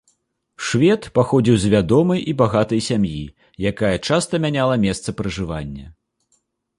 [0.67, 3.21] Швед паходзіў з вядомай і багатай сям'і,
[3.73, 5.85] якая часта мяняла месца пражывання.